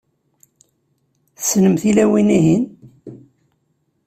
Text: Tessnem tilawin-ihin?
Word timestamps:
Tessnem 1.37 1.75
tilawin-ihin? 1.81 2.63